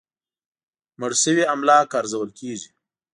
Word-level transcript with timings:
مړ 0.99 1.11
شوي 1.23 1.43
املاک 1.53 1.89
ارزول 1.99 2.29
کېږي. 2.39 2.69